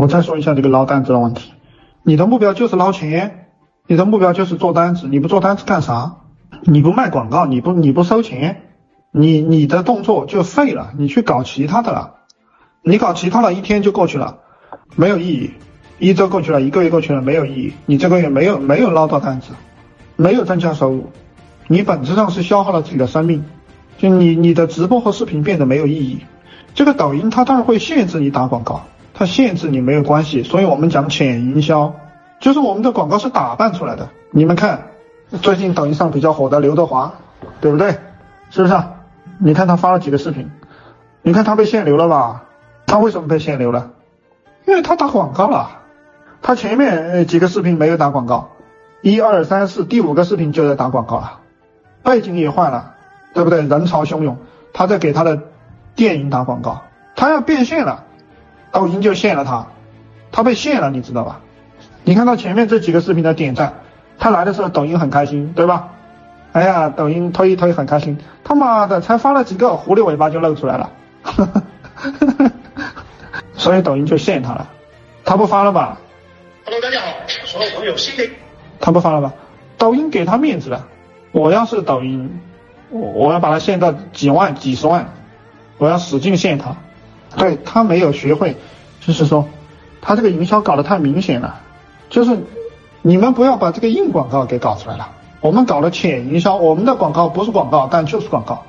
[0.00, 1.52] 我再说一下这个捞单子的问题，
[2.02, 3.48] 你的目标就是捞钱，
[3.86, 6.16] 你的目标就是做单子，你不做单子干啥？
[6.62, 8.62] 你不卖广告，你不你不收钱，
[9.10, 12.14] 你你的动作就废了，你去搞其他的了，
[12.80, 14.38] 你搞其他的一天就过去了，
[14.96, 15.50] 没有意义，
[15.98, 19.52] 一周过去了，一个月过去了，没有意义，你这个月没有没有捞到单子，
[20.16, 21.10] 没有增加收入，
[21.68, 23.44] 你本质上是消耗了自己的生命，
[23.98, 26.20] 就你你的直播和视频变得没有意义，
[26.72, 28.86] 这个抖音它当然会限制你打广告。
[29.20, 31.94] 它限制你没有关系，所以我们讲浅营销，
[32.40, 34.08] 就是我们的广告是打扮出来的。
[34.30, 34.84] 你们看，
[35.42, 37.12] 最近抖音上比较火的刘德华，
[37.60, 37.98] 对不对？
[38.48, 38.74] 是不是？
[39.38, 40.50] 你看他发了几个视频，
[41.20, 42.44] 你看他被限流了吧？
[42.86, 43.90] 他为什么被限流了？
[44.66, 45.68] 因为他打广告了。
[46.40, 48.48] 他前面几个视频没有打广告，
[49.02, 51.40] 一二三四，第五个视频就在打广告了，
[52.02, 52.94] 背景也换了，
[53.34, 53.60] 对不对？
[53.60, 54.38] 人潮汹涌，
[54.72, 55.42] 他在给他的
[55.94, 58.04] 电影打广告，他要变现了。
[58.72, 59.66] 抖音就限了他，
[60.32, 61.40] 他被限了，你知道吧？
[62.04, 63.74] 你看到前面这几个视频的点赞，
[64.18, 65.88] 他来的时候抖音很开心，对吧？
[66.52, 70.90] 哎呀，抖音推一推很开心，他妈的才发了几个，狐狸尾巴就露出来了，
[73.54, 74.68] 所以抖音就限他了，
[75.24, 75.98] 他不发了吧
[76.64, 77.06] ？Hello，大家好，
[77.44, 78.30] 所有朋友新的，
[78.80, 79.32] 他不发了吧？
[79.78, 80.86] 抖音给他面子了，
[81.32, 82.40] 我要是抖音，
[82.90, 85.12] 我我要把他限到几万、几十万，
[85.78, 86.76] 我要使劲限他。
[87.36, 88.56] 对他没有学会，
[89.00, 89.46] 就是说，
[90.00, 91.60] 他这个营销搞得太明显了，
[92.08, 92.38] 就是
[93.02, 95.08] 你们不要把这个硬广告给搞出来了，
[95.40, 98.62] 我们搞了浅营销，我们的广告不是广告，但就是广告，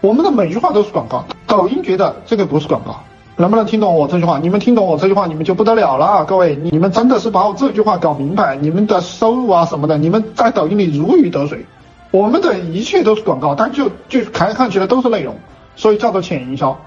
[0.00, 1.24] 我们的每句话都是广告。
[1.46, 3.00] 抖音觉得这个不是广告，
[3.36, 4.38] 能不能听懂我这句话？
[4.38, 11.64] 你们听懂我这句话，你们就不得了了，各位，你们真的是把我这句话搞明白，你们的收入啊什么的，你们在抖音里如鱼得水。
[12.10, 15.36] 我们的一切都是广告，但就就看看起来都是内容，
[15.76, 16.78] 所以叫做浅营销。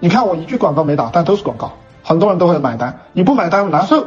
[0.00, 3.00] 你看我一句广告没打，但都是广告，很多人都会买单。
[3.12, 4.06] 你不买单难受。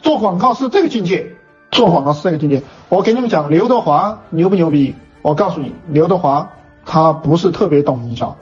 [0.00, 1.26] 做广告是这个境界，
[1.70, 2.62] 做广告是这个境界。
[2.88, 4.94] 我给你们讲，刘德华牛不牛逼？
[5.20, 6.48] 我告诉你，刘德华
[6.84, 8.36] 他不是特别懂营销，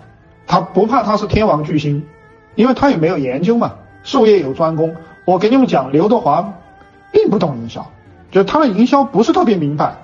[0.46, 2.06] 他不怕他是天王巨星，
[2.54, 3.72] 因为他也没有研究嘛，
[4.02, 4.94] 术业有专攻。
[5.26, 6.52] 我给你们讲，刘德华
[7.12, 7.86] 并不懂营销，
[8.30, 9.96] 就他的营销不是特别明白，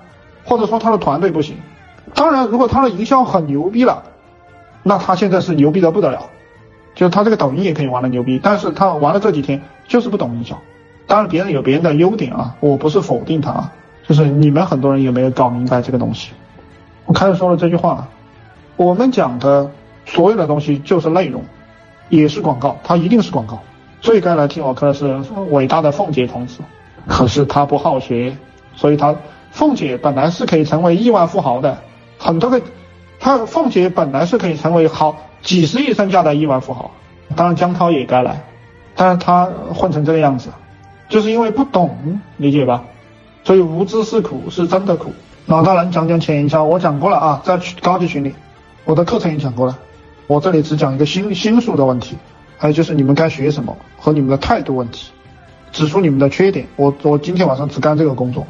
[0.44, 1.56] 或者说他的团队不行。
[2.14, 4.02] 当然，如果他的营销很牛逼了，
[4.82, 6.28] 那他现在是牛逼的不得了。
[6.96, 10.58] 就是他这个抖音也可以玩的牛逼，但是他玩了这几天就是不懂营销。
[11.06, 13.72] 当然别人有别人的优点啊，我不是否定他啊，
[14.08, 16.32] 就是你们很多人有没有搞明白这个东西？
[17.04, 18.08] 我开始说了这句话，
[18.76, 19.70] 我们讲的
[20.06, 21.44] 所有的东西就是内容，
[22.08, 23.60] 也是广告，它一定是广告。
[24.00, 25.16] 最该来听我课的是
[25.50, 26.60] 伟大的凤姐同志，
[27.06, 28.36] 可是她不好学，
[28.74, 29.14] 所以她
[29.50, 31.76] 凤姐本来是可以成为亿万富豪的，
[32.18, 32.60] 很多个，
[33.20, 35.14] 她凤姐本来是可以成为好。
[35.42, 36.90] 几十亿身价的亿万富豪，
[37.34, 38.42] 当然江涛也该来，
[38.94, 40.50] 但是他混成这个样子，
[41.08, 42.84] 就是因为不懂，理解吧？
[43.44, 45.12] 所以无知是苦，是真的苦。
[45.46, 48.34] 老大人讲讲潜营销，我讲过了啊，在高级群里，
[48.84, 49.78] 我的课程也讲过了。
[50.26, 52.16] 我这里只讲一个心心术的问题，
[52.58, 55.12] 还有就是你们该学什么和你们的态度问题，
[55.70, 56.66] 指出你们的缺点。
[56.74, 58.44] 我我今天晚上只干这个工作，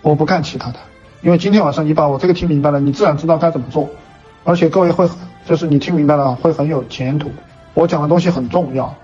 [0.00, 0.78] 我不干其他的，
[1.20, 3.90] 因为今天晚上你把我这个听明白了，你自然知道该怎么做，
[4.44, 5.08] 而且各位会。
[5.46, 7.28] 就是你听明白了会很有前途，
[7.74, 8.94] 我讲的东西很重要，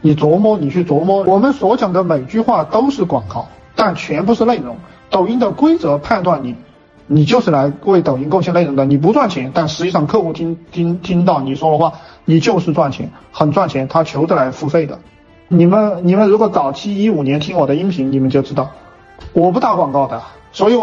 [0.00, 1.24] 你琢磨，你去琢磨。
[1.24, 4.76] 我们所讲的每句话都是广告，但全部是内容。
[5.10, 6.54] 抖音的规则判断你，
[7.06, 8.84] 你就是来为抖音贡献内容的。
[8.84, 11.94] 你不赚钱，但实际上客户听听听到你说的话，
[12.24, 15.00] 你就是赚钱，很赚钱，他求着来付费的。
[15.48, 18.70] 你们你们如果早期一五年听我的音频，你们就知道，
[19.32, 20.22] 我不打广告的，
[20.52, 20.78] 所以。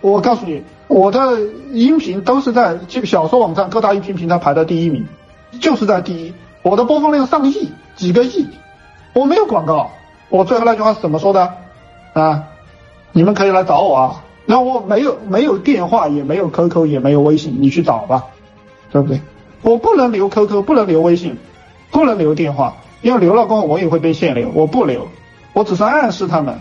[0.00, 1.38] 我告诉你，我的
[1.72, 5.06] 音频都是在这个小说网站各大音频平台排的第一名，
[5.60, 6.32] 就是在第一。
[6.62, 8.46] 我的播放量上亿，几个亿，
[9.12, 9.90] 我没有广告。
[10.30, 11.54] 我最后那句话是怎么说的
[12.14, 12.44] 啊？
[13.12, 14.24] 你们可以来找我啊。
[14.46, 18.24] 那我没有没有电话，也没有 QQ，也没有微信，你去找吧，
[18.90, 19.20] 对不对？
[19.60, 21.36] 我不能留 QQ，不能留微信，
[21.90, 24.50] 不能留电话，因为留了过后我也会被限流。
[24.54, 25.06] 我不留，
[25.52, 26.58] 我只是暗示他们。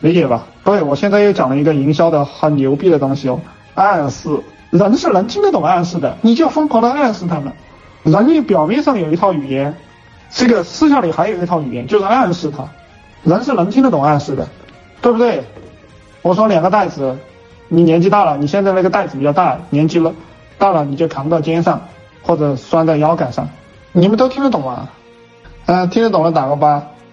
[0.00, 0.46] 理解吧？
[0.64, 3.40] 对，我现在又讲了一个营销的很牛逼的东西哦，
[3.74, 4.28] 暗示，
[4.70, 7.52] 人是能听得懂暗示的，你就疯狂的暗示他们。
[8.02, 9.74] 人表面上有一套语言，
[10.30, 12.64] 这个私下里还有一套语言，就是暗示他。
[13.22, 14.46] 人是能听得懂暗示的，
[15.00, 15.44] 对不对？
[16.22, 17.16] 我说两个袋子，
[17.68, 20.12] 你年纪大了，你现在那个袋子比较大，年纪了
[20.58, 21.80] 大了你就扛到肩上
[22.22, 23.48] 或者拴在腰杆上，
[23.92, 24.88] 你们都听得懂吗？
[25.66, 26.82] 嗯，听得懂了打个八。